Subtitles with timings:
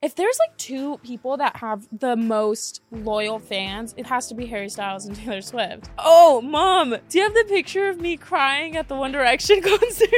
[0.00, 4.46] If there's like two people that have the most loyal fans, it has to be
[4.46, 5.90] Harry Styles and Taylor Swift.
[5.98, 10.08] Oh, mom, do you have the picture of me crying at the One Direction concert?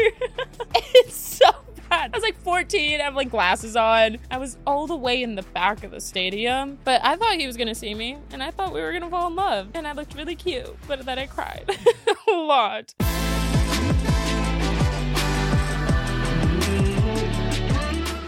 [0.85, 1.47] it's so
[1.89, 2.11] bad.
[2.13, 4.19] I was like 14, I have like glasses on.
[4.31, 7.47] I was all the way in the back of the stadium, but I thought he
[7.47, 9.69] was gonna see me and I thought we were gonna fall in love.
[9.73, 11.71] And I looked really cute, but then I cried
[12.29, 12.93] a lot.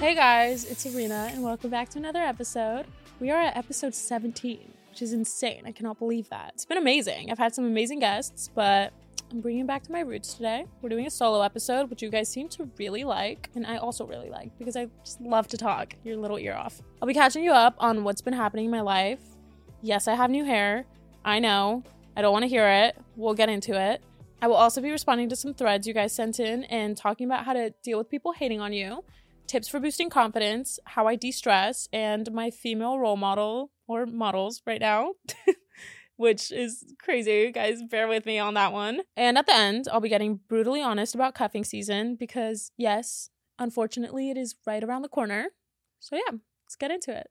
[0.03, 2.87] Hey guys, it's Sabrina, and welcome back to another episode.
[3.21, 4.59] We are at episode 17,
[4.91, 5.63] which is insane.
[5.65, 6.51] I cannot believe that.
[6.55, 7.31] It's been amazing.
[7.31, 8.93] I've had some amazing guests, but
[9.31, 10.67] I'm bringing back to my roots today.
[10.81, 14.05] We're doing a solo episode, which you guys seem to really like, and I also
[14.05, 16.83] really like because I just love to talk your little ear off.
[17.01, 19.21] I'll be catching you up on what's been happening in my life.
[19.83, 20.85] Yes, I have new hair.
[21.25, 21.85] I know.
[22.17, 22.97] I don't want to hear it.
[23.15, 24.03] We'll get into it.
[24.43, 27.45] I will also be responding to some threads you guys sent in and talking about
[27.45, 29.05] how to deal with people hating on you
[29.47, 34.63] tips for boosting confidence, how I de stress, and my female role model or models
[34.67, 35.13] right now,
[36.17, 37.51] which is crazy.
[37.53, 39.01] Guys, bear with me on that one.
[39.17, 44.31] And at the end, I'll be getting brutally honest about cuffing season because, yes, unfortunately,
[44.31, 45.49] it is right around the corner.
[46.01, 47.29] So, yeah, let's get into it.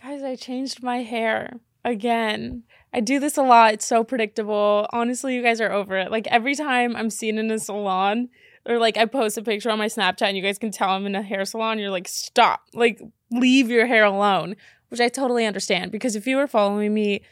[0.00, 2.64] Guys, I changed my hair again.
[2.92, 3.74] I do this a lot.
[3.74, 4.86] It's so predictable.
[4.92, 6.10] Honestly, you guys are over it.
[6.10, 8.28] Like every time I'm seen in a salon,
[8.66, 11.06] or like I post a picture on my Snapchat and you guys can tell I'm
[11.06, 14.56] in a hair salon, you're like, stop, like leave your hair alone,
[14.88, 17.22] which I totally understand because if you were following me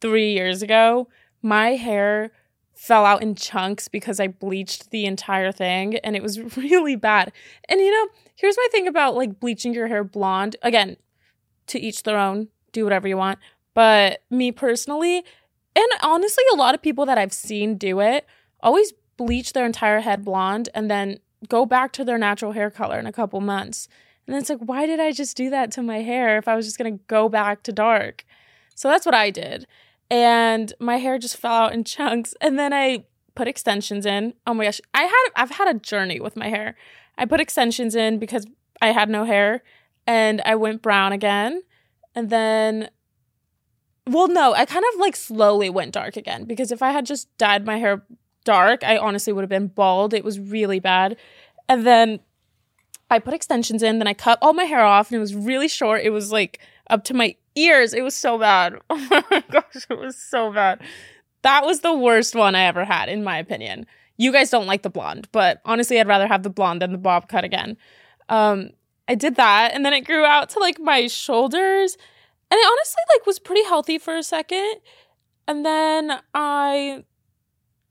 [0.00, 1.08] three years ago,
[1.42, 2.32] my hair
[2.74, 7.32] fell out in chunks because I bleached the entire thing and it was really bad.
[7.68, 10.56] And you know, here's my thing about like bleaching your hair blonde.
[10.62, 10.96] Again,
[11.66, 13.38] to each their own, do whatever you want.
[13.74, 15.24] But me personally,
[15.76, 18.26] and honestly, a lot of people that I've seen do it
[18.60, 22.98] always bleach their entire head blonde and then go back to their natural hair color
[22.98, 23.88] in a couple months.
[24.26, 26.56] And then it's like, why did I just do that to my hair if I
[26.56, 28.24] was just gonna go back to dark?
[28.74, 29.66] So that's what I did.
[30.10, 32.34] And my hair just fell out in chunks.
[32.40, 34.34] And then I put extensions in.
[34.46, 34.80] Oh my gosh.
[34.94, 36.74] I had I've had a journey with my hair.
[37.16, 38.46] I put extensions in because
[38.80, 39.62] I had no hair
[40.06, 41.62] and I went brown again.
[42.14, 42.90] And then
[44.06, 47.28] well no, I kind of like slowly went dark again because if I had just
[47.38, 48.02] dyed my hair
[48.48, 48.82] dark.
[48.82, 50.14] I honestly would have been bald.
[50.14, 51.18] It was really bad.
[51.68, 52.20] And then
[53.10, 55.68] I put extensions in, then I cut all my hair off and it was really
[55.68, 56.00] short.
[56.02, 57.92] It was like up to my ears.
[57.92, 58.78] It was so bad.
[58.90, 60.80] Oh my gosh, it was so bad.
[61.42, 63.86] That was the worst one I ever had, in my opinion.
[64.16, 66.98] You guys don't like the blonde, but honestly, I'd rather have the blonde than the
[66.98, 67.76] bob cut again.
[68.30, 68.70] Um,
[69.06, 71.96] I did that, and then it grew out to like my shoulders,
[72.50, 74.76] and it honestly like was pretty healthy for a second.
[75.46, 77.04] And then I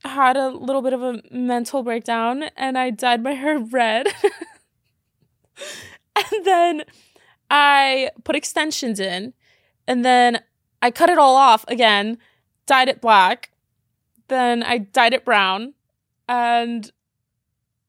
[0.07, 4.07] had a little bit of a mental breakdown and I dyed my hair red.
[6.15, 6.83] and then
[7.49, 9.33] I put extensions in
[9.87, 10.41] and then
[10.81, 12.17] I cut it all off again,
[12.65, 13.51] dyed it black.
[14.27, 15.73] Then I dyed it brown
[16.27, 16.91] and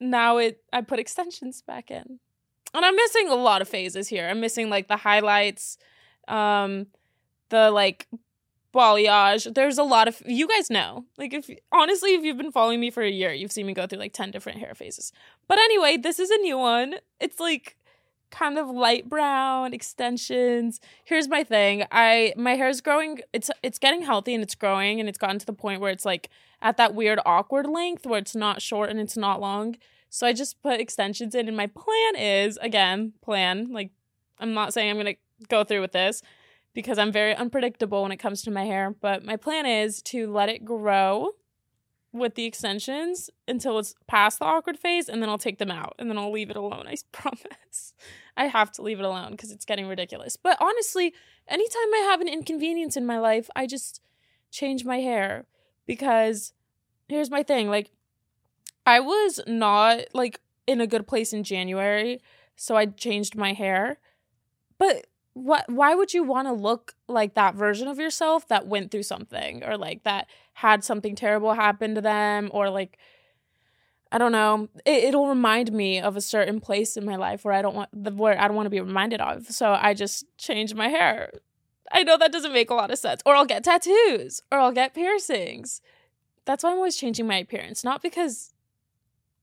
[0.01, 2.21] now it I put extensions back in.
[2.75, 4.29] And I'm missing a lot of phases here.
[4.29, 5.79] I'm missing like the highlights,
[6.29, 6.87] um
[7.49, 8.07] the like
[8.79, 9.53] balayage.
[9.55, 11.05] There's a lot of you guys know.
[11.17, 13.87] Like if honestly, if you've been following me for a year, you've seen me go
[13.87, 15.13] through like 10 different hair phases.
[15.49, 16.97] But anyway, this is a new one.
[17.21, 17.77] It's like
[18.31, 20.81] kind of light brown extensions.
[21.05, 21.85] Here's my thing.
[21.91, 25.47] I my hair's growing it's it's getting healthy and it's growing and it's gotten to
[25.47, 26.29] the point where it's like
[26.61, 29.77] at that weird awkward length where it's not short and it's not long.
[30.11, 33.91] So I just put extensions in and my plan is again, plan, like
[34.39, 36.23] I'm not saying I'm going to go through with this
[36.79, 38.95] because I'm very unpredictable when it comes to my hair.
[39.01, 41.31] But my plan is to let it grow
[42.13, 45.97] with the extensions until it's past the awkward phase and then I'll take them out
[45.99, 46.85] and then I'll leave it alone.
[46.87, 47.95] I promise.
[48.37, 50.37] I have to leave it alone because it's getting ridiculous.
[50.37, 51.13] But honestly,
[51.49, 54.01] anytime I have an inconvenience in my life, I just
[54.53, 55.47] change my hair
[55.85, 56.53] because
[57.09, 57.91] here's my thing like
[58.87, 62.21] I was not like in a good place in January,
[62.55, 63.99] so I changed my hair.
[64.79, 68.91] But what why would you want to look like that version of yourself that went
[68.91, 72.99] through something or like that had something terrible happen to them or like
[74.11, 74.71] I don't know.
[74.87, 77.91] It, will remind me of a certain place in my life where I don't want
[77.93, 79.49] the where I don't want to be reminded of.
[79.49, 81.31] So I just change my hair.
[81.93, 83.21] I know that doesn't make a lot of sense.
[83.27, 85.83] Or I'll get tattoos or I'll get piercings.
[86.47, 87.85] That's why I'm always changing my appearance.
[87.85, 88.55] Not because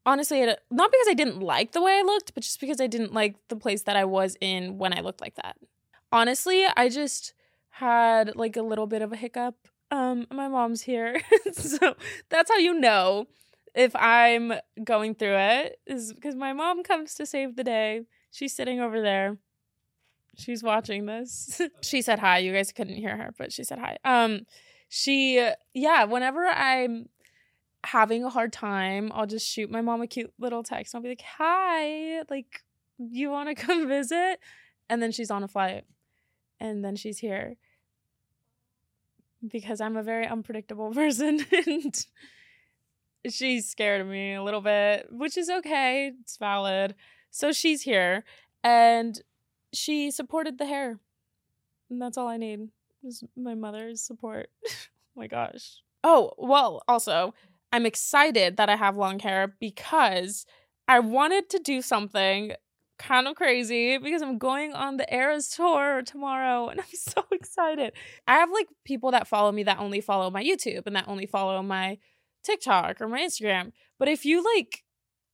[0.04, 2.88] honestly, it, not because I didn't like the way I looked, but just because I
[2.88, 5.58] didn't like the place that I was in when I looked like that
[6.16, 7.34] honestly, I just
[7.70, 9.56] had like a little bit of a hiccup.
[9.92, 11.22] Um, my mom's here,
[11.52, 11.96] so
[12.30, 13.28] that's how you know
[13.76, 14.54] if I'm
[14.84, 18.04] going through it is because my mom comes to save the day.
[18.32, 19.38] She's sitting over there.
[20.38, 21.62] she's watching this.
[21.82, 22.40] she said hi.
[22.40, 23.98] You guys couldn't hear her, but she said hi.
[24.06, 24.46] Um,
[24.88, 27.10] she, yeah, whenever I'm
[27.84, 30.94] having a hard time, I'll just shoot my mom a cute little text.
[30.94, 32.64] And I'll be like, hi, like,
[32.98, 34.40] you want to come visit?
[34.90, 35.84] And then she's on a flight.
[36.60, 37.56] And then she's here.
[39.46, 41.46] Because I'm a very unpredictable person.
[41.66, 42.06] and
[43.30, 46.14] she's scared of me a little bit, which is okay.
[46.22, 46.96] It's valid.
[47.32, 48.24] So she's here.
[48.64, 49.22] And
[49.74, 51.00] she supported the hair.
[51.90, 52.70] And that's all I need
[53.04, 54.50] is my mother's support.
[54.68, 54.72] oh
[55.16, 55.82] my gosh.
[56.04, 57.34] Oh, well, also,
[57.72, 60.46] I'm excited that I have long hair because
[60.88, 62.54] I wanted to do something
[62.98, 67.94] kind of crazy because I'm going on the Eras tour tomorrow and I'm so excited.
[68.28, 71.26] I have like people that follow me that only follow my YouTube and that only
[71.26, 71.98] follow my
[72.44, 73.72] TikTok or my Instagram.
[74.00, 74.84] But if you like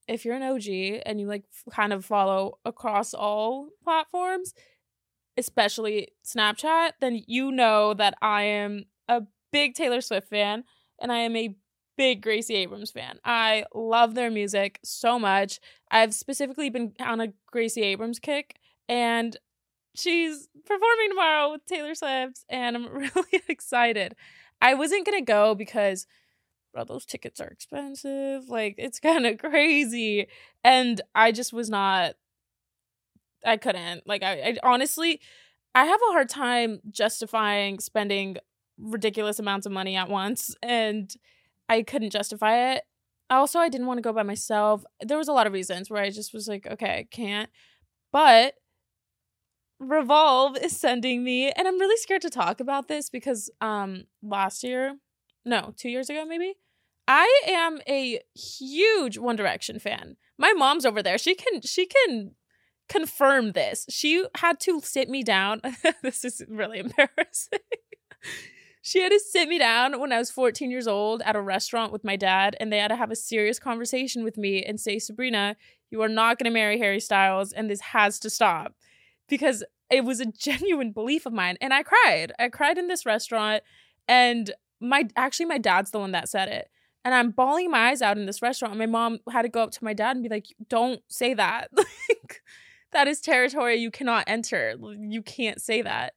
[0.08, 4.52] if you're an OG and you like kind of follow across all platforms,
[5.36, 9.22] especially Snapchat, then you know that I am a
[9.52, 10.64] big Taylor Swift fan
[11.00, 11.54] and I am a
[12.02, 13.20] big Gracie Abrams fan.
[13.24, 15.60] I love their music so much.
[15.88, 18.56] I've specifically been on a Gracie Abrams kick
[18.88, 19.36] and
[19.94, 24.16] she's performing tomorrow with Taylor Swift and I'm really excited.
[24.60, 26.08] I wasn't to go because
[26.72, 28.48] bro, those tickets are expensive.
[28.48, 30.26] Like, it's kind of crazy.
[30.64, 32.14] And I just was not,
[33.46, 34.08] I couldn't.
[34.08, 35.20] Like, I, I honestly,
[35.72, 38.38] I have a hard time justifying spending
[38.76, 40.56] ridiculous amounts of money at once.
[40.64, 41.14] And
[41.68, 42.82] I couldn't justify it.
[43.30, 44.84] Also, I didn't want to go by myself.
[45.00, 47.48] There was a lot of reasons where I just was like, okay, I can't.
[48.12, 48.54] But
[49.78, 54.62] Revolve is sending me, and I'm really scared to talk about this because um last
[54.62, 54.96] year,
[55.44, 56.54] no, two years ago maybe,
[57.08, 60.16] I am a huge One Direction fan.
[60.38, 61.18] My mom's over there.
[61.18, 62.36] She can she can
[62.88, 63.86] confirm this.
[63.88, 65.62] She had to sit me down.
[66.02, 67.58] this is really embarrassing.
[68.82, 71.92] She had to sit me down when I was 14 years old at a restaurant
[71.92, 74.98] with my dad, and they had to have a serious conversation with me and say,
[74.98, 75.56] Sabrina,
[75.90, 78.74] you are not going to marry Harry Styles, and this has to stop.
[79.28, 81.56] Because it was a genuine belief of mine.
[81.60, 82.32] And I cried.
[82.38, 83.62] I cried in this restaurant,
[84.06, 86.68] and my actually, my dad's the one that said it
[87.04, 88.76] and I'm bawling my eyes out in this restaurant.
[88.76, 91.68] My mom had to go up to my dad and be like, "Don't say that.
[91.76, 92.42] like,
[92.92, 94.76] that is territory you cannot enter.
[94.98, 96.14] You can't say that."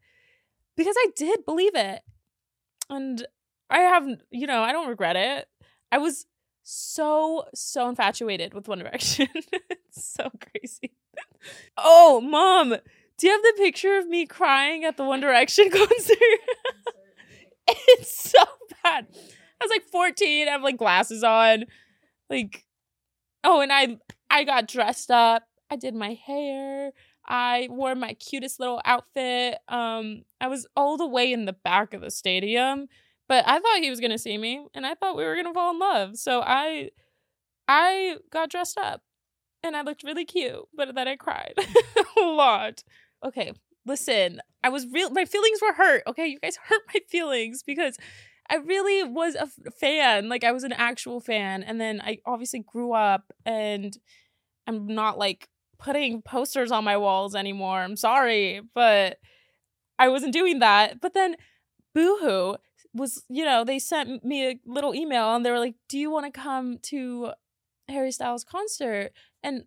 [0.76, 2.02] Because I did believe it,
[2.90, 3.26] and
[3.70, 5.48] I have, you know, I don't regret it.
[5.92, 6.26] I was
[6.64, 9.28] so so infatuated with One Direction.
[9.36, 10.92] it's so crazy.
[11.78, 12.76] oh, mom,
[13.18, 16.18] do you have the picture of me crying at the One Direction concert?
[17.68, 18.44] it's so
[18.84, 19.08] bad.
[19.12, 20.48] I was like 14.
[20.48, 21.66] I have like glasses on.
[22.30, 22.66] Like,
[23.44, 23.98] oh, and I
[24.30, 25.44] I got dressed up.
[25.70, 26.92] I did my hair.
[27.28, 29.58] I wore my cutest little outfit.
[29.68, 32.88] Um, I was all the way in the back of the stadium,
[33.28, 35.72] but I thought he was gonna see me, and I thought we were gonna fall
[35.72, 36.18] in love.
[36.18, 36.92] So I,
[37.68, 39.02] I got dressed up,
[39.64, 41.54] and I looked really cute, but then I cried
[42.22, 42.84] a lot.
[43.24, 43.52] Okay,
[43.86, 45.10] listen, I was real.
[45.10, 46.04] My feelings were hurt.
[46.08, 47.98] Okay, you guys hurt my feelings because
[48.50, 50.30] I really was a fan.
[50.30, 51.64] Like I was an actual fan.
[51.64, 53.98] And then I obviously grew up and
[54.68, 55.50] I'm not like
[55.86, 57.80] putting posters on my walls anymore.
[57.80, 59.20] I'm sorry, but
[60.00, 61.00] I wasn't doing that.
[61.00, 61.36] But then
[61.94, 62.56] Boohoo
[62.96, 66.10] was, you know, they sent me a little email and they were like, "Do you
[66.10, 67.34] want to come to
[67.88, 69.12] Harry Styles concert?"
[69.44, 69.66] And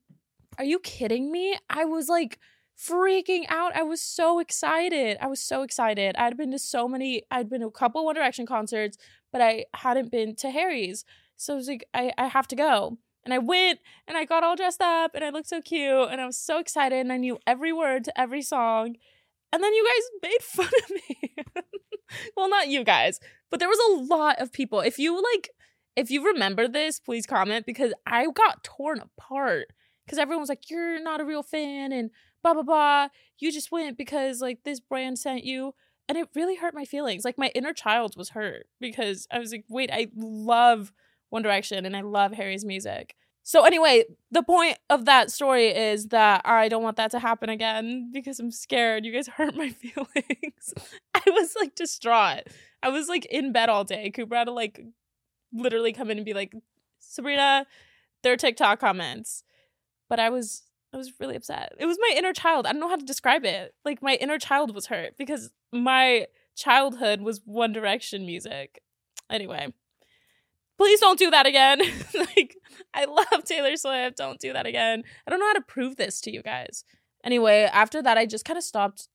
[0.59, 1.57] are you kidding me?
[1.71, 2.41] I was like
[2.77, 3.77] freaking out.
[3.77, 5.19] I was so excited.
[5.21, 6.17] I was so excited.
[6.17, 8.99] I'd been to so many, I'd been to a couple One Direction concerts,
[9.33, 11.05] but I hadn't been to Harry's.
[11.37, 12.99] So I was like, I, I have to go.
[13.29, 16.19] And I went and I got all dressed up and I looked so cute and
[16.19, 18.97] I was so excited and I knew every word to every song.
[19.53, 21.35] And then you guys made fun of me.
[22.37, 23.21] well, not you guys,
[23.51, 24.81] but there was a lot of people.
[24.81, 25.51] If you like,
[25.95, 29.67] if you remember this, please comment because I got torn apart
[30.07, 32.11] because everyone was like, you're not a real fan and
[32.43, 33.09] blah blah blah
[33.39, 35.75] you just went because like this brand sent you
[36.09, 39.53] and it really hurt my feelings like my inner child was hurt because i was
[39.53, 40.93] like wait i love
[41.31, 46.09] one direction and i love harry's music so anyway the point of that story is
[46.09, 49.69] that i don't want that to happen again because i'm scared you guys hurt my
[49.71, 50.75] feelings
[51.15, 52.45] i was like distraught
[52.83, 54.81] i was like in bed all day cooper had to like
[55.53, 56.53] literally come in and be like
[56.99, 57.67] sabrina
[58.23, 59.43] their tiktok comments
[60.09, 61.73] but i was I was really upset.
[61.79, 62.67] It was my inner child.
[62.67, 63.75] I don't know how to describe it.
[63.85, 68.83] Like my inner child was hurt because my childhood was One Direction music.
[69.31, 69.73] Anyway,
[70.79, 71.81] please don't do that again.
[72.15, 72.57] like
[72.95, 74.17] I love Taylor Swift.
[74.17, 75.03] Don't do that again.
[75.27, 76.85] I don't know how to prove this to you guys.
[77.25, 79.09] Anyway, after that I just kind of stopped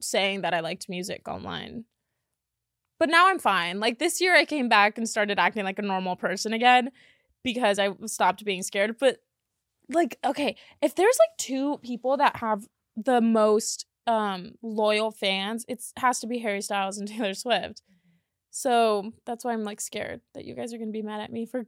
[0.00, 1.84] saying that I liked music online.
[2.98, 3.80] But now I'm fine.
[3.80, 6.90] Like this year, I came back and started acting like a normal person again
[7.42, 8.96] because I stopped being scared.
[8.98, 9.18] But
[9.88, 15.82] like, okay, if there's like two people that have the most um loyal fans, it
[15.96, 17.82] has to be Harry Styles and Taylor Swift.
[18.54, 21.46] So that's why I'm like scared that you guys are gonna be mad at me
[21.46, 21.64] for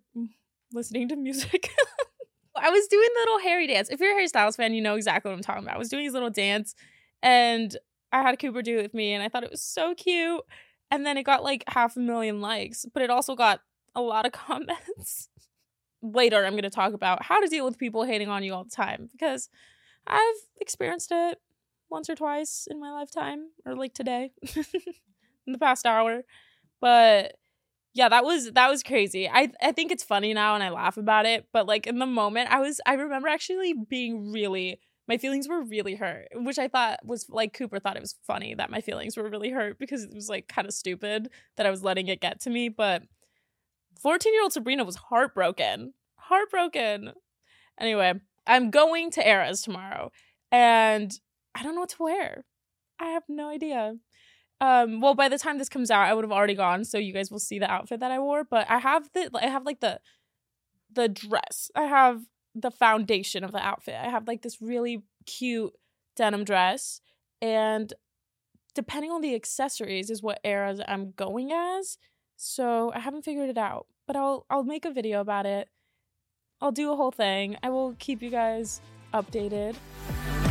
[0.72, 1.70] listening to music.
[2.56, 3.88] I was doing the little Harry dance.
[3.90, 5.76] If you're a Harry Styles fan, you know exactly what I'm talking about.
[5.76, 6.74] I was doing his little dance
[7.22, 7.76] and
[8.12, 10.42] I had Cooper do it with me and I thought it was so cute.
[10.90, 13.60] And then it got like half a million likes, but it also got
[13.94, 15.30] a lot of comments.
[16.02, 18.64] Later, I'm going to talk about how to deal with people hating on you all
[18.64, 19.48] the time because
[20.06, 21.40] I've experienced it
[21.88, 24.32] once or twice in my lifetime, or like today,
[25.46, 26.24] in the past hour.
[26.84, 27.36] But
[27.94, 29.26] yeah, that was that was crazy.
[29.26, 32.04] I I think it's funny now and I laugh about it, but like in the
[32.04, 36.68] moment, I was I remember actually being really my feelings were really hurt, which I
[36.68, 40.04] thought was like Cooper thought it was funny that my feelings were really hurt because
[40.04, 42.68] it was like kind of stupid that I was letting it get to me.
[42.68, 43.04] But
[44.02, 45.94] 14 year old Sabrina was heartbroken.
[46.16, 47.12] Heartbroken.
[47.80, 48.12] Anyway,
[48.46, 50.12] I'm going to Eras tomorrow
[50.52, 51.18] and
[51.54, 52.44] I don't know what to wear.
[53.00, 53.94] I have no idea.
[54.61, 57.12] Um, well, by the time this comes out, I would have already gone, so you
[57.12, 58.44] guys will see the outfit that I wore.
[58.44, 60.00] But I have the I have like the
[60.92, 61.70] the dress.
[61.75, 62.23] I have
[62.54, 63.96] the foundation of the outfit.
[64.00, 65.73] I have like this really cute
[66.16, 67.00] denim dress
[67.42, 67.92] and
[68.75, 71.99] depending on the accessories is what eras I'm going as.
[72.37, 75.68] So I haven't figured it out, but I'll I'll make a video about it.
[76.61, 77.56] I'll do a whole thing.
[77.62, 78.80] I will keep you guys
[79.12, 79.76] updated.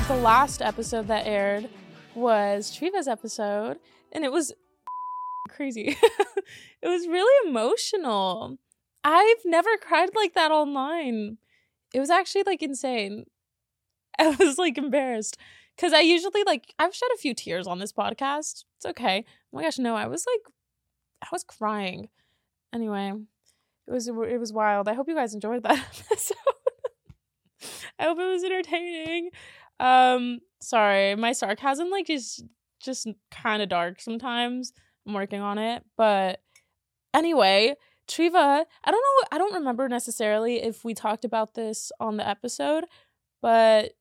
[0.08, 1.70] The last episode that aired
[2.16, 3.80] was Triva's episode
[4.12, 4.54] and it was
[5.50, 5.98] crazy.
[6.82, 8.58] it was really emotional.
[9.04, 11.38] I've never cried like that online
[11.94, 13.26] it was actually like insane.
[14.20, 15.38] I was like embarrassed
[15.76, 18.66] because I usually like I've shed a few tears on this podcast.
[18.78, 19.24] It's okay.
[19.28, 20.54] Oh my gosh, no, I was like,
[21.22, 22.10] I was crying.
[22.74, 23.14] Anyway,
[23.88, 24.90] it was it was wild.
[24.90, 25.78] I hope you guys enjoyed that
[26.12, 26.38] episode.
[28.00, 29.30] I hope it was entertaining.
[29.84, 32.42] Um, sorry, my sarcasm like is
[32.82, 34.72] just kind of dark sometimes.
[35.06, 36.42] I'm working on it, but
[37.14, 37.76] anyway,
[38.08, 42.28] Triva, I don't know, I don't remember necessarily if we talked about this on the
[42.28, 42.86] episode,
[43.42, 43.92] but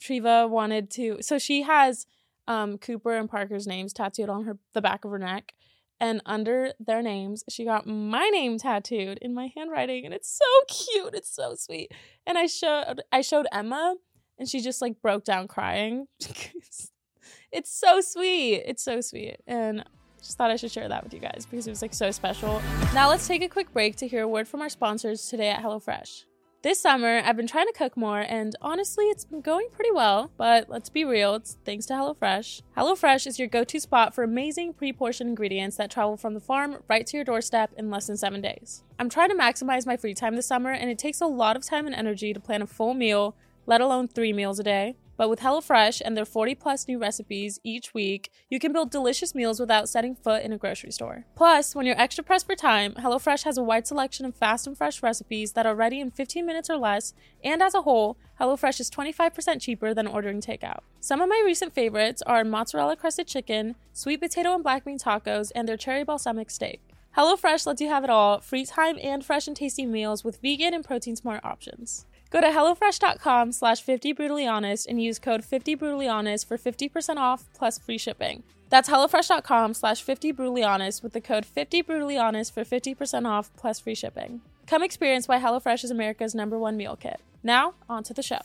[0.00, 2.06] Triva wanted to so she has
[2.46, 5.54] um Cooper and Parker's names tattooed on her the back of her neck.
[6.00, 10.74] And under their names, she got my name tattooed in my handwriting, and it's so
[10.74, 11.14] cute.
[11.14, 11.92] It's so sweet.
[12.26, 13.94] And I showed I showed Emma,
[14.38, 16.06] and she just like broke down crying.
[17.52, 18.62] it's so sweet.
[18.66, 19.36] It's so sweet.
[19.46, 19.84] And
[20.22, 22.62] just thought I should share that with you guys because it was like so special.
[22.94, 25.62] Now let's take a quick break to hear a word from our sponsors today at
[25.62, 26.24] HelloFresh.
[26.62, 30.30] This summer, I've been trying to cook more, and honestly, it's been going pretty well.
[30.36, 32.62] But let's be real, it's thanks to HelloFresh.
[32.76, 36.40] HelloFresh is your go to spot for amazing pre portioned ingredients that travel from the
[36.40, 38.84] farm right to your doorstep in less than seven days.
[38.96, 41.64] I'm trying to maximize my free time this summer, and it takes a lot of
[41.64, 43.34] time and energy to plan a full meal,
[43.66, 44.96] let alone three meals a day.
[45.16, 49.34] But with HelloFresh and their 40 plus new recipes each week, you can build delicious
[49.34, 51.26] meals without setting foot in a grocery store.
[51.36, 54.76] Plus, when you're extra pressed for time, HelloFresh has a wide selection of fast and
[54.76, 57.14] fresh recipes that are ready in 15 minutes or less,
[57.44, 60.80] and as a whole, HelloFresh is 25% cheaper than ordering takeout.
[61.00, 65.52] Some of my recent favorites are mozzarella crusted chicken, sweet potato and black bean tacos,
[65.54, 66.80] and their cherry balsamic steak.
[67.16, 70.72] HelloFresh lets you have it all free time and fresh and tasty meals with vegan
[70.72, 72.06] and protein smart options.
[72.30, 77.16] Go to HelloFresh.com slash 50 brutally honest and use code 50 brutally honest for 50%
[77.16, 78.42] off plus free shipping.
[78.70, 83.50] That's HelloFresh.com slash 50 brutally honest with the code 50 brutally honest for 50% off
[83.58, 84.40] plus free shipping.
[84.66, 87.20] Come experience why HelloFresh is America's number one meal kit.
[87.42, 88.40] Now, on to the show.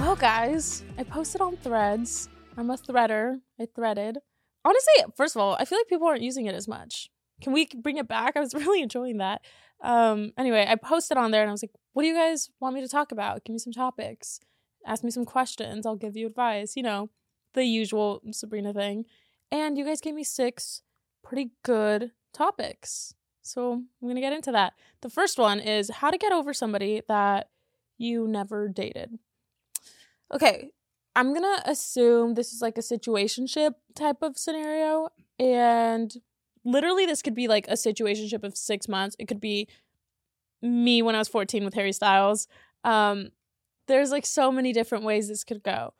[0.00, 2.28] Well, guys, I posted on threads.
[2.56, 3.40] I'm a threader.
[3.60, 4.18] I threaded.
[4.64, 7.10] Honestly, first of all, I feel like people aren't using it as much.
[7.40, 8.36] Can we bring it back?
[8.36, 9.42] I was really enjoying that.
[9.80, 12.74] Um, anyway, I posted on there and I was like, what do you guys want
[12.74, 13.44] me to talk about?
[13.44, 14.40] Give me some topics.
[14.86, 15.86] Ask me some questions.
[15.86, 16.76] I'll give you advice.
[16.76, 17.10] You know,
[17.54, 19.04] the usual Sabrina thing.
[19.50, 20.82] And you guys gave me six
[21.22, 23.14] pretty good topics.
[23.42, 24.74] So I'm going to get into that.
[25.00, 27.48] The first one is how to get over somebody that
[27.96, 29.18] you never dated.
[30.32, 30.70] Okay,
[31.16, 35.08] I'm going to assume this is like a situationship type of scenario.
[35.38, 36.14] And
[36.68, 39.16] literally this could be like a situationship of six months.
[39.18, 39.68] It could be
[40.62, 42.46] me when I was 14 with Harry Styles.
[42.84, 43.30] Um,
[43.86, 45.94] there's like so many different ways this could go.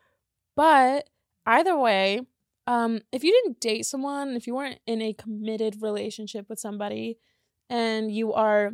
[0.55, 1.09] But
[1.45, 2.21] either way,
[2.67, 7.17] um, if you didn't date someone, if you weren't in a committed relationship with somebody
[7.69, 8.73] and you are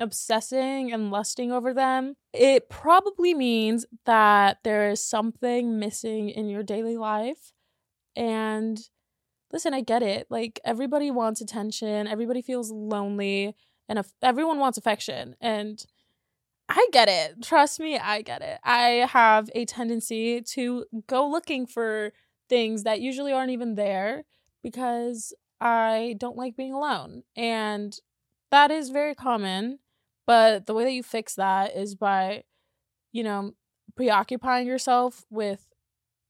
[0.00, 6.62] obsessing and lusting over them, it probably means that there is something missing in your
[6.62, 7.52] daily life
[8.16, 8.78] And
[9.52, 10.26] listen, I get it.
[10.30, 13.54] Like everybody wants attention, everybody feels lonely,
[13.88, 15.36] and if everyone wants affection.
[15.40, 15.84] And
[16.68, 17.42] I get it.
[17.42, 18.58] Trust me, I get it.
[18.64, 22.12] I have a tendency to go looking for
[22.48, 24.24] things that usually aren't even there
[24.62, 27.24] because I don't like being alone.
[27.36, 27.94] And
[28.50, 29.80] that is very common.
[30.26, 32.44] But the way that you fix that is by,
[33.10, 33.52] you know,
[33.96, 35.66] preoccupying yourself with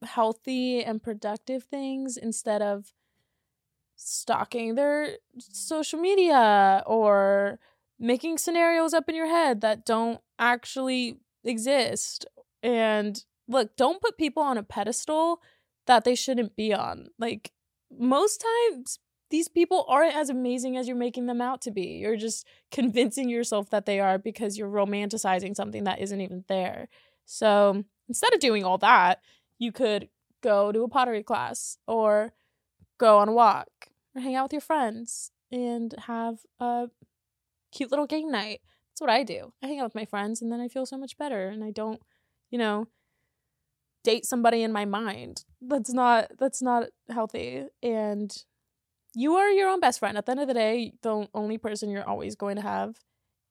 [0.03, 2.93] healthy and productive things instead of
[4.05, 7.59] stalking their social media or
[7.99, 12.27] making scenarios up in your head that don't actually exist.
[12.63, 15.41] And look, don't put people on a pedestal
[15.87, 17.09] that they shouldn't be on.
[17.19, 17.53] Like,
[17.97, 18.99] most times,
[19.31, 21.99] these people aren't as amazing as you're making them out to be.
[21.99, 26.89] You're just convincing yourself that they are because you're romanticizing something that isn't even there.
[27.25, 29.21] So instead of doing all that,
[29.59, 30.09] you could
[30.43, 32.33] go to a pottery class or
[32.99, 33.69] go on a walk
[34.15, 36.89] or hang out with your friends and have a
[37.73, 38.61] cute little game night.
[38.91, 39.53] That's what I do.
[39.63, 41.71] I hang out with my friends and then I feel so much better and I
[41.71, 42.01] don't,
[42.51, 42.89] you know,
[44.05, 45.45] date somebody in my mind.
[45.61, 48.45] That's not that's not healthy and
[49.15, 50.17] you are your own best friend.
[50.17, 52.97] At the end of the day, the only person you're always going to have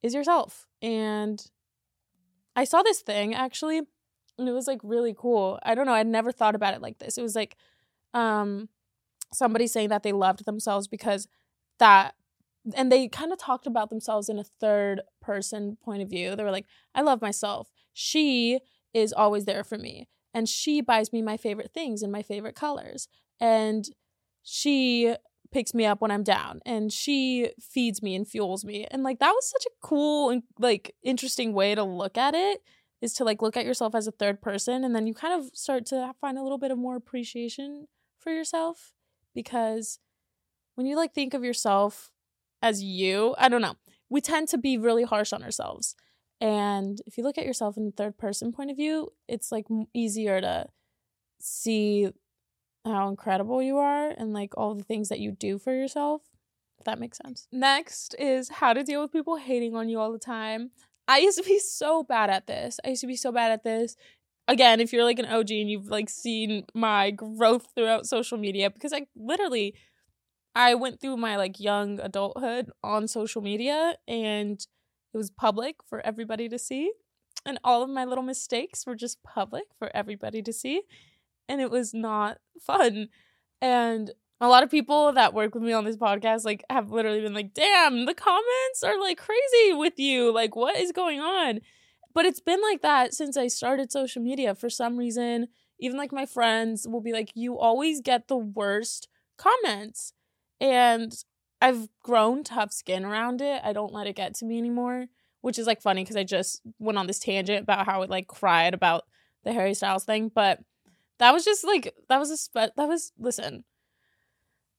[0.02, 0.68] is yourself.
[0.82, 1.44] And
[2.56, 3.82] I saw this thing actually,
[4.38, 5.60] and it was like really cool.
[5.64, 7.18] I don't know, I'd never thought about it like this.
[7.18, 7.56] It was like
[8.14, 8.70] um
[9.34, 11.28] somebody saying that they loved themselves because
[11.80, 12.16] that
[12.76, 16.36] and they kind of talked about themselves in a third person point of view.
[16.36, 17.72] They were like, I love myself.
[17.92, 18.60] She
[18.94, 20.08] is always there for me.
[20.34, 23.08] And she buys me my favorite things in my favorite colors.
[23.40, 23.86] And
[24.44, 25.16] she
[25.52, 28.88] picks me up when I'm down and she feeds me and fuels me.
[28.90, 32.62] And like that was such a cool and like interesting way to look at it
[33.02, 35.50] is to like look at yourself as a third person and then you kind of
[35.54, 38.94] start to find a little bit of more appreciation for yourself
[39.34, 40.00] because
[40.76, 42.12] when you like think of yourself
[42.62, 43.76] as you, I don't know.
[44.10, 45.96] We tend to be really harsh on ourselves.
[46.40, 49.68] And if you look at yourself in the third person point of view, it's like
[49.94, 50.68] easier to
[51.40, 52.10] see
[52.84, 56.24] how incredible you are and like all the things that you do for yourself.
[56.80, 57.48] If that makes sense.
[57.52, 60.72] Next is how to deal with people hating on you all the time.
[61.08, 62.80] I used to be so bad at this.
[62.84, 63.96] I used to be so bad at this.
[64.48, 68.70] Again, if you're like an OG and you've like seen my growth throughout social media,
[68.70, 69.76] because I literally
[70.56, 74.60] I went through my like young adulthood on social media and
[75.14, 76.92] it was public for everybody to see.
[77.46, 80.82] And all of my little mistakes were just public for everybody to see
[81.48, 83.10] and it was not fun.
[83.62, 87.22] And a lot of people that work with me on this podcast like have literally
[87.22, 90.34] been like, "Damn, the comments are like crazy with you.
[90.34, 91.60] Like what is going on?"
[92.14, 95.48] But it's been like that since I started social media for some reason.
[95.80, 100.14] Even like my friends will be like, "You always get the worst comments."
[100.60, 101.14] And
[101.62, 103.62] I've grown tough skin around it.
[103.64, 105.06] I don't let it get to me anymore,
[105.42, 108.28] which is like funny because I just went on this tangent about how it like
[108.28, 109.06] cried about
[109.44, 110.60] the Harry Styles thing, but
[111.20, 113.64] that was just like that was a spe- that was listen.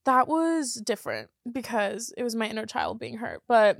[0.04, 3.78] That was different because it was my inner child being hurt, but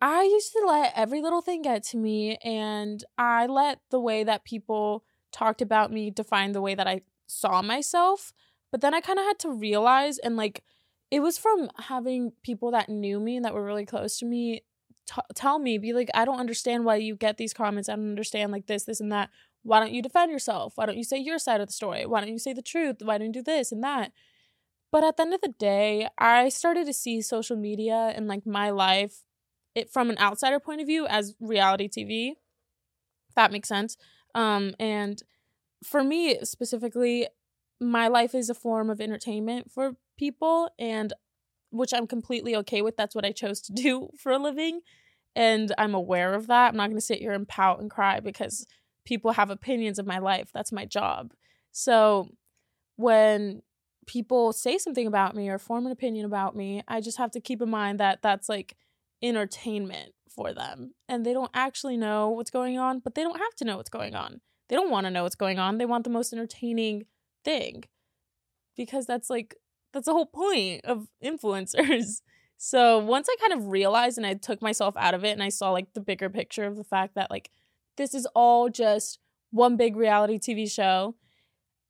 [0.00, 4.24] I used to let every little thing get to me and I let the way
[4.24, 8.32] that people talked about me define the way that I saw myself.
[8.70, 10.64] But then I kind of had to realize and like
[11.10, 14.62] it was from having people that knew me and that were really close to me
[15.06, 17.88] t- tell me be like I don't understand why you get these comments.
[17.88, 19.30] I don't understand like this this and that
[19.62, 20.72] why don't you defend yourself?
[20.76, 22.06] Why don't you say your side of the story?
[22.06, 22.96] Why don't you say the truth?
[23.02, 24.12] Why don't you do this and that?
[24.90, 28.46] But at the end of the day, I started to see social media and like
[28.46, 29.24] my life
[29.74, 32.32] it from an outsider point of view as reality TV.
[33.36, 33.96] That makes sense.
[34.34, 35.22] Um and
[35.84, 37.28] for me specifically,
[37.80, 41.12] my life is a form of entertainment for people and
[41.70, 42.96] which I'm completely okay with.
[42.96, 44.80] That's what I chose to do for a living.
[45.36, 46.70] And I'm aware of that.
[46.70, 48.66] I'm not going to sit here and pout and cry because
[49.04, 50.50] people have opinions of my life.
[50.52, 51.32] That's my job.
[51.72, 52.28] So
[52.96, 53.62] when
[54.06, 57.40] people say something about me or form an opinion about me, I just have to
[57.40, 58.76] keep in mind that that's like
[59.22, 60.94] entertainment for them.
[61.08, 63.90] And they don't actually know what's going on, but they don't have to know what's
[63.90, 64.40] going on.
[64.68, 65.78] They don't want to know what's going on.
[65.78, 67.04] They want the most entertaining
[67.44, 67.84] thing
[68.76, 69.56] because that's like,
[69.92, 72.22] that's the whole point of influencers.
[72.62, 75.48] So once I kind of realized and I took myself out of it and I
[75.48, 77.50] saw like the bigger picture of the fact that like
[77.96, 79.18] this is all just
[79.50, 81.14] one big reality TV show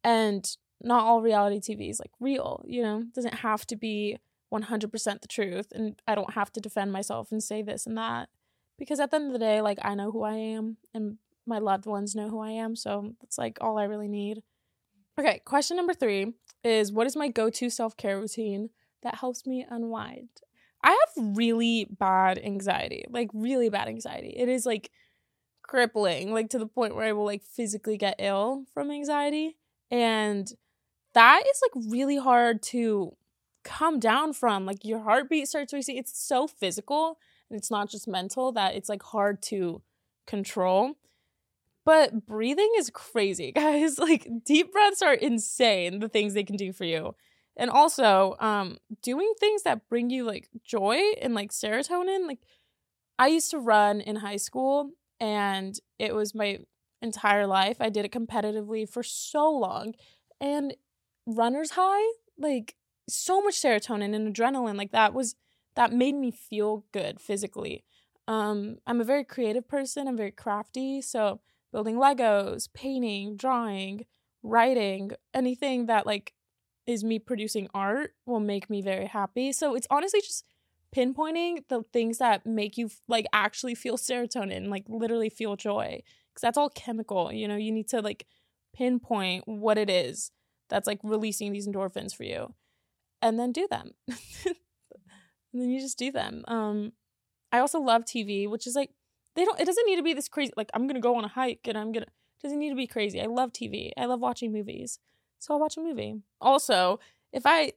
[0.05, 0.49] and
[0.81, 4.19] not all reality TV is like real, you know, it doesn't have to be
[4.53, 8.29] 100% the truth and I don't have to defend myself and say this and that
[8.79, 11.59] because at the end of the day like I know who I am and my
[11.59, 14.43] loved ones know who I am, so it's like all I really need.
[15.19, 16.35] Okay, question number three
[16.65, 18.71] is what is my go to self care routine
[19.03, 20.29] that helps me unwind?
[20.83, 24.35] I have really bad anxiety, like really bad anxiety.
[24.37, 24.91] It is like
[25.63, 29.57] crippling, like to the point where I will like physically get ill from anxiety.
[29.91, 30.51] And
[31.13, 33.15] that is like really hard to
[33.65, 34.67] come down from.
[34.67, 35.97] Like your heartbeat starts racing.
[35.97, 37.19] It's so physical
[37.49, 39.83] and it's not just mental that it's like hard to
[40.27, 40.95] control.
[41.85, 43.99] But breathing is crazy, guys.
[43.99, 47.15] Like deep breaths are insane, the things they can do for you.
[47.57, 52.27] And also, um, doing things that bring you like joy and like serotonin.
[52.27, 52.39] Like
[53.19, 56.61] I used to run in high school and it was my
[57.03, 57.77] entire life.
[57.81, 59.95] I did it competitively for so long.
[60.41, 60.75] And
[61.27, 62.77] runner's high, like
[63.15, 65.35] so much serotonin and adrenaline, like that was
[65.77, 67.85] that made me feel good physically.
[68.29, 71.41] Um, I'm a very creative person, I'm very crafty, so
[71.73, 74.07] building Legos, painting, drawing,
[74.43, 76.33] writing, anything that like
[76.87, 79.53] is me producing art will make me very happy.
[79.53, 80.45] So it's honestly just
[80.95, 86.03] pinpointing the things that make you like actually feel serotonin, like literally feel joy.
[86.35, 88.27] Cuz that's all chemical, you know, you need to like
[88.73, 90.31] pinpoint what it is
[90.69, 92.55] that's like releasing these endorphins for you
[93.23, 93.93] and then do them.
[94.09, 94.57] and
[95.53, 96.45] then you just do them.
[96.49, 96.93] Um
[97.53, 98.91] I also love TV, which is like
[99.37, 101.29] they don't it doesn't need to be this crazy like I'm to go on a
[101.29, 102.09] hike and I'm it
[102.43, 103.21] doesn't need to be crazy.
[103.21, 103.91] I love TV.
[103.97, 104.99] I love watching movies.
[105.39, 106.17] So I'll watch a movie.
[106.41, 107.01] Also,
[107.33, 107.73] if I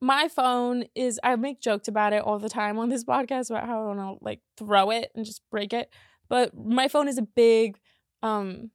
[0.00, 3.66] my phone is I make jokes about it all the time on this podcast about
[3.66, 5.90] how I want to like throw it and just break it.
[6.28, 7.78] But my phone is a big
[8.22, 8.70] um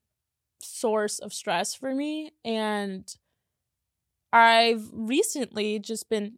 [0.62, 3.16] source of stress for me and
[4.34, 6.38] I've recently just been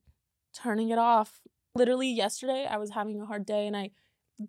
[0.53, 1.41] turning it off.
[1.75, 3.91] Literally yesterday I was having a hard day and I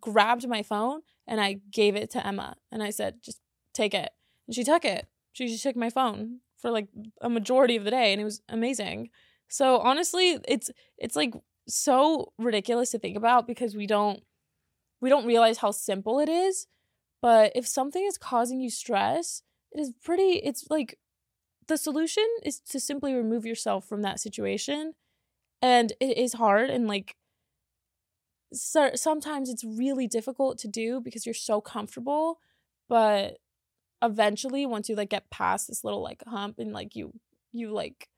[0.00, 3.40] grabbed my phone and I gave it to Emma and I said just
[3.72, 4.10] take it.
[4.46, 5.06] And she took it.
[5.32, 6.88] She just took my phone for like
[7.20, 9.10] a majority of the day and it was amazing.
[9.48, 11.34] So honestly, it's it's like
[11.68, 14.22] so ridiculous to think about because we don't
[15.00, 16.66] we don't realize how simple it is.
[17.20, 20.98] But if something is causing you stress, it is pretty it's like
[21.66, 24.94] the solution is to simply remove yourself from that situation.
[25.62, 27.16] And it is hard and like
[28.52, 32.38] so sometimes it's really difficult to do because you're so comfortable,
[32.88, 33.38] but
[34.02, 37.12] eventually once you like get past this little like hump and like you
[37.52, 38.08] you like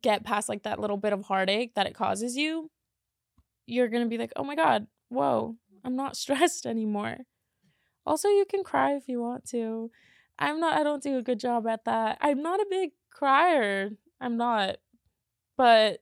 [0.00, 2.70] get past like that little bit of heartache that it causes you,
[3.66, 7.18] you're going to be like, "Oh my god, whoa, I'm not stressed anymore."
[8.06, 9.90] Also, you can cry if you want to.
[10.42, 12.18] I'm not I don't do a good job at that.
[12.20, 13.90] I'm not a big crier.
[14.20, 14.76] I'm not.
[15.56, 16.00] But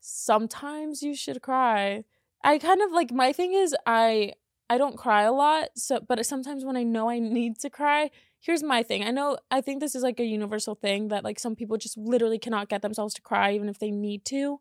[0.00, 2.04] sometimes you should cry.
[2.44, 4.32] I kind of like my thing is I
[4.70, 8.10] I don't cry a lot, so but sometimes when I know I need to cry,
[8.40, 9.04] here's my thing.
[9.04, 11.98] I know I think this is like a universal thing that like some people just
[11.98, 14.60] literally cannot get themselves to cry even if they need to.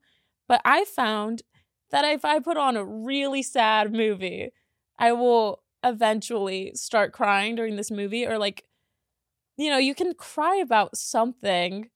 [0.50, 1.44] But I found
[1.92, 4.52] that if I put on a really sad movie,
[5.00, 8.66] I will eventually start crying during this movie or like
[9.62, 11.90] you know, you can cry about something,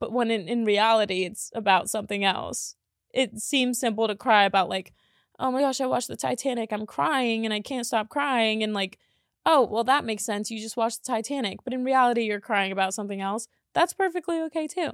[0.00, 2.76] but when in, in reality it's about something else.
[3.12, 4.92] It seems simple to cry about like,
[5.38, 8.72] oh my gosh, I watched the Titanic, I'm crying and I can't stop crying and
[8.72, 8.98] like
[9.44, 10.50] oh, well, that makes sense.
[10.50, 11.64] You just watched the Titanic.
[11.64, 13.48] But in reality, you're crying about something else.
[13.74, 14.90] That's perfectly okay too.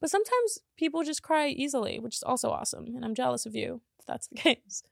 [0.00, 2.94] But sometimes people just cry easily, which is also awesome.
[2.94, 4.82] And I'm jealous of you if that's the case.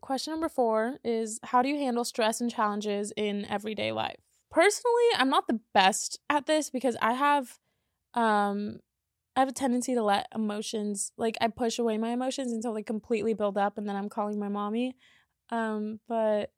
[0.00, 4.25] Question number four is How do you handle stress and challenges in everyday life?
[4.56, 7.58] Personally, I'm not the best at this because I have
[8.14, 8.78] um
[9.36, 12.82] I have a tendency to let emotions like I push away my emotions until they
[12.82, 14.96] completely build up and then I'm calling my mommy.
[15.50, 16.52] Um, but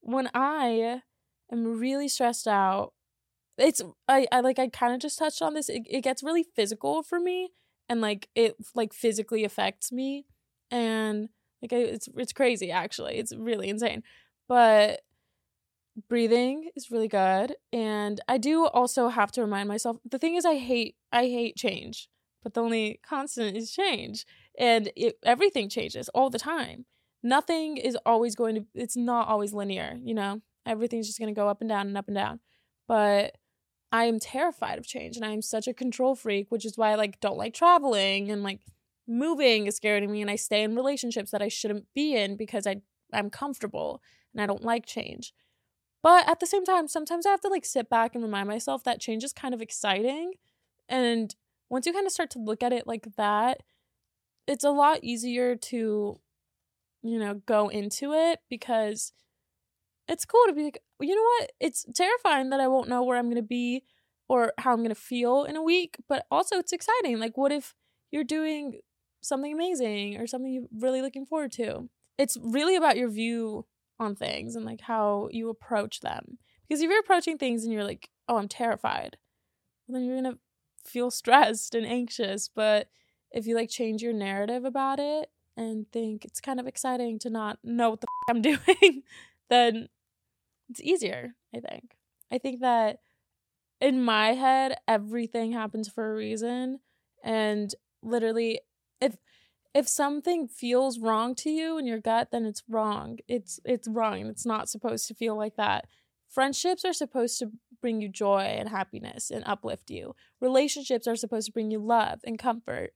[0.00, 1.02] when I
[1.50, 2.92] am really stressed out,
[3.58, 5.68] it's I, I like I kind of just touched on this.
[5.68, 7.50] It, it gets really physical for me
[7.88, 10.24] and like it like physically affects me
[10.70, 13.16] and like I, it's it's crazy actually.
[13.16, 14.04] It's really insane.
[14.46, 15.00] But
[16.14, 20.44] breathing is really good and I do also have to remind myself the thing is
[20.44, 22.08] I hate I hate change,
[22.40, 24.24] but the only constant is change
[24.56, 26.86] and it, everything changes all the time.
[27.24, 30.40] Nothing is always going to it's not always linear you know?
[30.64, 32.38] Everything's just going to go up and down and up and down.
[32.86, 33.34] But
[33.90, 36.92] i am terrified of change and i am such a control freak which is why
[36.92, 38.60] i like don't like traveling and like
[39.08, 42.36] moving is scary to me and i stay in relationships that i shouldn't be in
[42.36, 42.76] because i
[43.12, 44.00] i'm comfortable
[44.32, 45.32] and i don't like change
[46.04, 48.84] but at the same time sometimes i have to like sit back and remind myself
[48.84, 50.34] that change is kind of exciting
[50.88, 51.34] and
[51.68, 53.62] once you kind of start to look at it like that
[54.46, 56.20] it's a lot easier to
[57.04, 59.12] you know, go into it because
[60.08, 61.52] it's cool to be like, you know what?
[61.60, 63.84] It's terrifying that I won't know where I'm going to be
[64.26, 67.20] or how I'm going to feel in a week, but also it's exciting.
[67.20, 67.74] Like, what if
[68.10, 68.80] you're doing
[69.20, 71.90] something amazing or something you're really looking forward to?
[72.16, 73.66] It's really about your view
[73.98, 76.38] on things and like how you approach them.
[76.68, 79.16] Because if you're approaching things and you're like, oh, I'm terrified,
[79.88, 80.38] then you're going to
[80.84, 82.48] feel stressed and anxious.
[82.48, 82.88] But
[83.32, 87.30] if you like change your narrative about it and think it's kind of exciting to
[87.30, 89.02] not know what the f- I'm doing,
[89.50, 89.88] then
[90.68, 91.96] it's easier, I think.
[92.32, 92.98] I think that
[93.80, 96.80] in my head, everything happens for a reason.
[97.22, 98.60] And literally,
[99.00, 99.16] if
[99.74, 103.18] if something feels wrong to you in your gut, then it's wrong.
[103.26, 104.26] It's it's wrong.
[104.26, 105.86] It's not supposed to feel like that.
[106.28, 110.14] Friendships are supposed to bring you joy and happiness and uplift you.
[110.40, 112.92] Relationships are supposed to bring you love and comfort.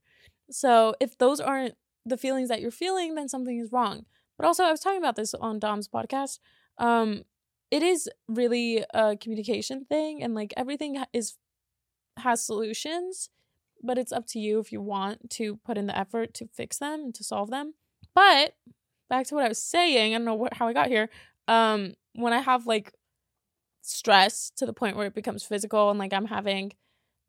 [0.50, 1.74] So if those aren't
[2.06, 4.06] the feelings that you're feeling, then something is wrong.
[4.36, 6.38] But also, I was talking about this on Dom's podcast.
[6.78, 7.24] Um,
[7.70, 11.34] it is really a communication thing, and like everything is
[12.18, 13.30] has solutions,
[13.82, 16.78] but it's up to you if you want to put in the effort to fix
[16.78, 17.74] them and to solve them.
[18.14, 18.54] But
[19.08, 21.08] back to what I was saying, I don't know what, how I got here.
[21.46, 22.92] Um, when I have like
[23.82, 26.72] stress to the point where it becomes physical and like I'm having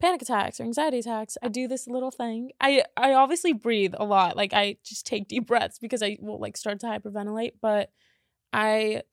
[0.01, 2.51] panic attacks or anxiety attacks, I do this little thing.
[2.59, 4.35] I I obviously breathe a lot.
[4.35, 7.91] Like I just take deep breaths because I will like start to hyperventilate, but
[8.51, 9.03] I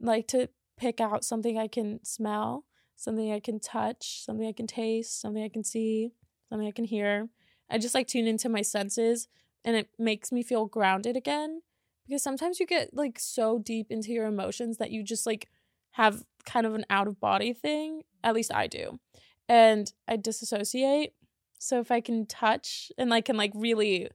[0.00, 2.64] like to pick out something I can smell,
[2.96, 6.12] something I can touch, something I can taste, something I can see,
[6.52, 7.28] something I can hear.
[7.70, 9.26] I just like tune into my senses
[9.64, 11.62] and it makes me feel grounded again
[12.06, 15.48] because sometimes you get like so deep into your emotions that you just like
[15.92, 18.02] have kind of an out of body thing.
[18.22, 19.00] At least I do
[19.48, 21.14] and I disassociate.
[21.58, 24.10] So if I can touch and I can like really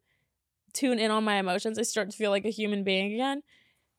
[0.73, 3.41] tune in on my emotions, I start to feel like a human being again.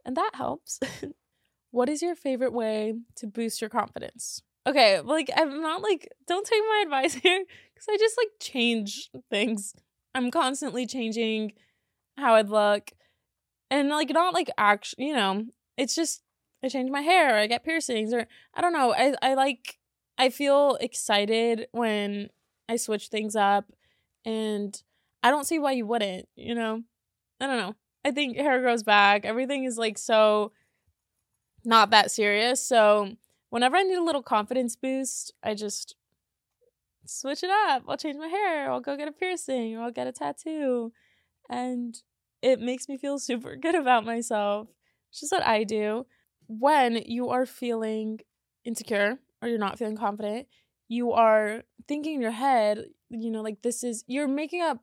[0.05, 0.79] And that helps.
[1.73, 4.43] what is your favorite way to boost your confidence?
[4.69, 9.11] Okay, like I'm not like don't take my advice here cuz I just like change
[9.31, 9.75] things.
[10.15, 11.53] I'm constantly changing
[12.19, 12.91] how I'd look.
[13.71, 15.47] And like not like actually, you know,
[15.79, 16.23] it's just
[16.63, 18.93] I change my hair, or I get piercings or I don't know.
[18.95, 19.79] I I like
[20.19, 22.29] I feel excited when
[22.69, 23.73] I switch things up
[24.27, 24.83] and
[25.23, 26.83] I don't see why you wouldn't, you know?
[27.41, 27.75] I don't know.
[28.05, 29.25] I think hair grows back.
[29.25, 30.53] Everything is like so
[31.65, 32.65] not that serious.
[32.65, 33.17] So
[33.51, 35.95] whenever I need a little confidence boost, I just
[37.07, 37.85] switch it up.
[37.89, 38.71] I'll change my hair.
[38.71, 40.93] I'll go get a piercing or I'll get a tattoo.
[41.49, 41.97] And
[42.43, 44.69] it makes me feel super good about myself.
[45.11, 46.07] It's just what I do.
[46.47, 48.21] When you are feeling
[48.65, 50.49] insecure, or you're not feeling confident,
[50.89, 54.79] you are thinking in your head, you know, like this is, you're making up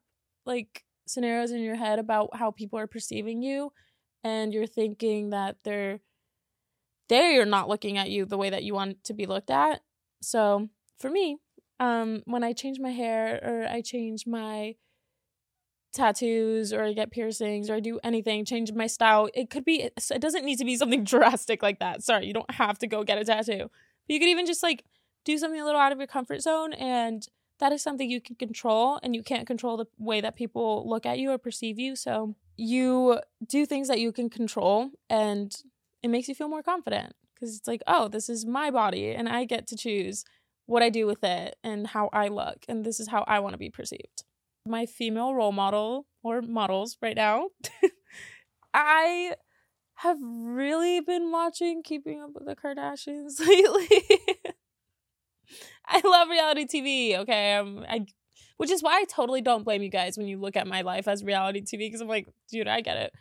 [0.45, 3.71] like scenarios in your head about how people are perceiving you.
[4.23, 5.99] And you're thinking that they're,
[7.09, 9.81] they're not looking at you the way that you want to be looked at.
[10.21, 11.37] So for me,
[11.79, 14.75] um, when I change my hair or I change my
[15.93, 19.81] tattoos or I get piercings or I do anything, change my style, it could be,
[19.81, 22.03] it doesn't need to be something drastic like that.
[22.03, 23.69] Sorry, you don't have to go get a tattoo.
[24.07, 24.83] But You could even just like
[25.23, 27.27] do something a little out of your comfort zone and
[27.59, 31.05] that is something you can control and you can't control the way that people look
[31.05, 31.95] at you or perceive you.
[31.95, 35.55] So you do things that you can control and
[36.05, 39.27] it makes you feel more confident because it's like, oh, this is my body and
[39.27, 40.23] I get to choose
[40.67, 43.53] what I do with it and how I look and this is how I want
[43.53, 44.23] to be perceived.
[44.67, 47.47] My female role model or models right now,
[48.73, 49.33] I
[49.95, 54.03] have really been watching Keeping Up with the Kardashians lately.
[55.87, 57.17] I love reality TV.
[57.17, 58.05] Okay, um, I,
[58.57, 61.07] which is why I totally don't blame you guys when you look at my life
[61.07, 63.13] as reality TV because I'm like, dude, I get it.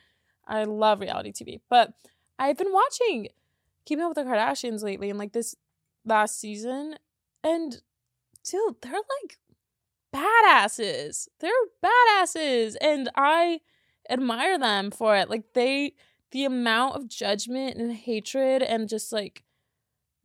[0.47, 1.95] I love reality TV, but
[2.39, 3.29] I've been watching
[3.85, 5.55] Keeping Up with the Kardashians lately, and like this
[6.05, 6.97] last season,
[7.43, 7.81] and
[8.45, 9.39] dude, they're like
[10.15, 11.29] badasses.
[11.41, 11.51] They're
[11.83, 13.61] badasses, and I
[14.09, 15.31] admire them for it.
[15.31, 15.95] Like they
[16.31, 19.45] the amount of judgment and hatred and just like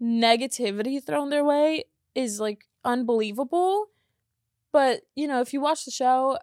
[0.02, 1.84] negativity thrown their way
[2.16, 3.88] is like unbelievable.
[4.72, 6.40] But, you know, if you watch the show,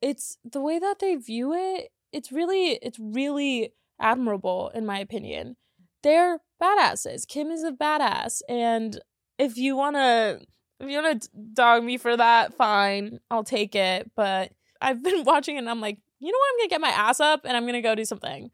[0.00, 5.56] it's the way that they view it, it's really it's really admirable in my opinion.
[6.02, 7.26] They're badasses.
[7.26, 9.00] Kim is a badass and
[9.38, 10.40] if you want to
[10.80, 13.20] if you want to dog me for that, fine.
[13.30, 16.62] I'll take it, but I've been watching and I'm like, you know what?
[16.62, 18.50] I'm to get my ass up and I'm to go do something.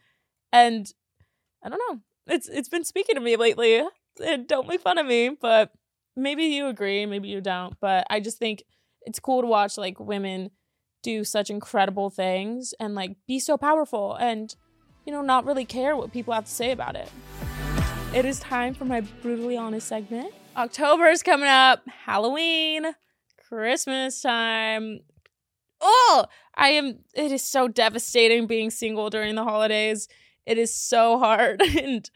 [0.53, 0.93] And
[1.63, 2.01] I don't know.
[2.35, 3.83] It's it's been speaking to me lately.
[4.25, 5.73] And don't make fun of me, but
[6.17, 7.75] maybe you agree, maybe you don't.
[7.81, 8.65] But I just think
[9.03, 10.51] it's cool to watch like women
[11.03, 14.55] do such incredible things and like be so powerful and
[15.11, 17.11] you know not really care what people have to say about it.
[18.15, 20.33] it is time for my brutally honest segment.
[20.57, 22.87] October is coming up, Halloween,
[23.49, 25.01] Christmas time.
[25.81, 27.01] Oh, I am.
[27.13, 30.07] It is so devastating being single during the holidays.
[30.47, 32.09] It is so hard, and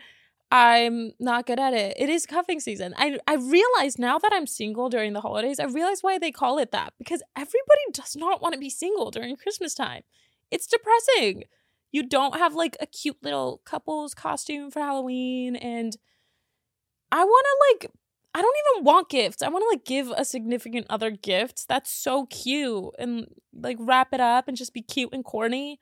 [0.52, 1.96] I'm not good at it.
[1.98, 2.94] It is cuffing season.
[2.96, 5.58] I I realize now that I'm single during the holidays.
[5.58, 9.10] I realize why they call it that because everybody does not want to be single
[9.10, 10.02] during Christmas time.
[10.52, 11.46] It's depressing.
[11.94, 15.96] You don't have like a cute little couples costume for Halloween and
[17.12, 17.92] I want to like
[18.34, 19.42] I don't even want gifts.
[19.42, 21.64] I want to like give a significant other gifts.
[21.64, 25.78] That's so cute and like wrap it up and just be cute and corny.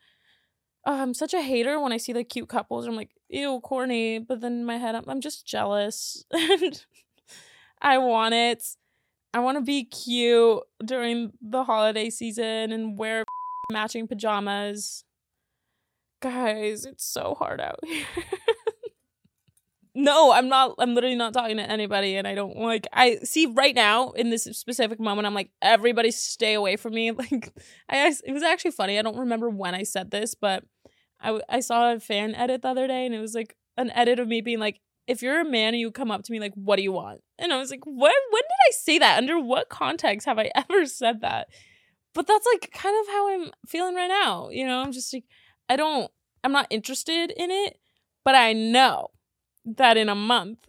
[0.85, 2.85] Oh, I'm such a hater when I see the cute couples.
[2.85, 4.19] I'm like, ew, corny.
[4.19, 6.25] But then in my head, I'm, I'm just jealous.
[6.31, 6.85] and
[7.81, 8.63] I want it.
[9.33, 13.23] I want to be cute during the holiday season and wear
[13.71, 15.05] matching pajamas.
[16.23, 18.05] Guys, it's so hard out here.
[19.93, 20.75] no, I'm not.
[20.79, 22.87] I'm literally not talking to anybody, and I don't like.
[22.93, 27.11] I see right now in this specific moment, I'm like, everybody stay away from me.
[27.17, 27.53] Like,
[27.89, 28.97] I it was actually funny.
[28.97, 30.63] I don't remember when I said this, but
[31.19, 34.17] I I saw a fan edit the other day, and it was like an edit
[34.17, 36.53] of me being like, if you're a man and you come up to me like,
[36.55, 37.19] what do you want?
[37.37, 38.13] And I was like, what?
[38.31, 39.17] When did I say that?
[39.17, 41.49] Under what context have I ever said that?
[42.13, 44.47] But that's like kind of how I'm feeling right now.
[44.51, 45.25] You know, I'm just like,
[45.69, 46.11] I don't.
[46.43, 47.77] I'm not interested in it,
[48.25, 49.11] but I know
[49.65, 50.67] that in a month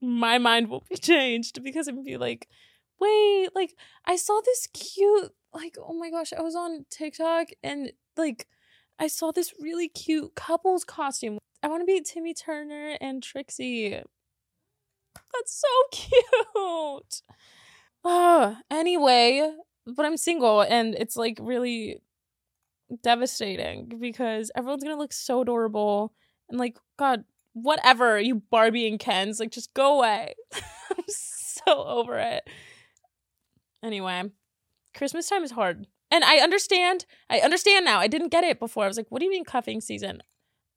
[0.00, 2.48] my mind will be changed because I'm be like,
[3.00, 7.92] wait, like I saw this cute, like oh my gosh, I was on TikTok and
[8.16, 8.46] like
[8.98, 11.38] I saw this really cute couples costume.
[11.62, 14.02] I want to be Timmy Turner and Trixie.
[15.32, 17.22] That's so cute.
[18.04, 19.50] Oh, anyway,
[19.86, 22.00] but I'm single and it's like really
[23.02, 26.12] devastating because everyone's gonna look so adorable
[26.48, 30.34] and like god whatever you barbie and kens like just go away.
[30.54, 32.48] I'm so over it.
[33.82, 34.24] Anyway
[34.94, 35.86] christmas time is hard.
[36.10, 37.98] And i understand i understand now.
[37.98, 38.84] I didn't get it before.
[38.84, 40.22] I was like what do you mean cuffing season?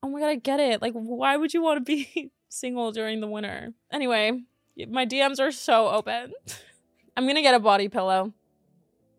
[0.04, 0.82] Oh my god i get it.
[0.82, 3.74] Like why would you want to be single during the winter?
[3.92, 4.44] Anyway
[4.90, 6.34] my dms are so open.
[7.18, 8.34] I'm gonna get a body pillow.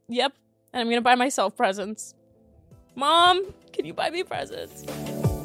[0.09, 0.33] Yep
[0.73, 2.15] and i'm gonna buy myself presents
[2.99, 4.83] Mom, can you buy me presents?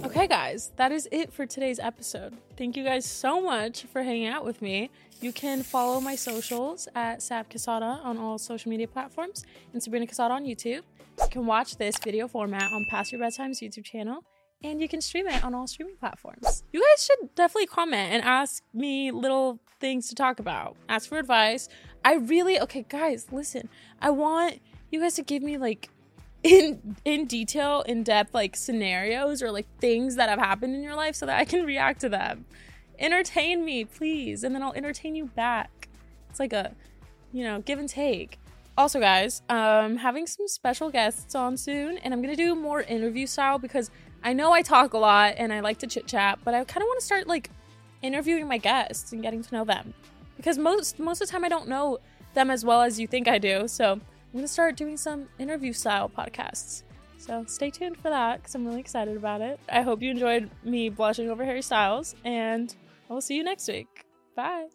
[0.04, 2.34] Okay, guys, that is it for today's episode.
[2.58, 4.90] Thank you guys so much for hanging out with me.
[5.22, 10.08] You can follow my socials at Sab Quesada on all social media platforms and Sabrina
[10.08, 10.82] Quesada on YouTube.
[11.22, 14.24] You can watch this video format on Past Your Bedtime's YouTube channel
[14.64, 16.64] and you can stream it on all streaming platforms.
[16.72, 20.76] You guys should definitely comment and ask me little things to talk about.
[20.90, 21.70] Ask for advice.
[22.04, 23.70] I really, okay, guys, listen,
[24.02, 25.90] I want you guys to give me like
[26.44, 30.96] in in detail, in depth like scenarios or like things that have happened in your
[30.96, 32.46] life so that I can react to them.
[33.00, 35.88] Entertain me, please, and then I'll entertain you back.
[36.30, 36.74] It's like a,
[37.32, 38.40] you know, give and take.
[38.78, 43.26] Also, guys, um, having some special guests on soon, and I'm gonna do more interview
[43.28, 43.90] style because
[44.24, 46.82] I know I talk a lot and I like to chit chat, but I kind
[46.82, 47.50] of want to start like
[48.02, 49.94] interviewing my guests and getting to know them
[50.38, 52.00] because most most of the time I don't know
[52.34, 53.68] them as well as you think I do.
[53.68, 54.00] So
[54.34, 56.82] I'm going to start doing some interview style podcasts.
[57.20, 59.60] So stay tuned for that because I'm really excited about it.
[59.70, 62.76] I hope you enjoyed me blushing over Harry Styles, and
[63.10, 64.06] I will see you next week.
[64.36, 64.70] Bye.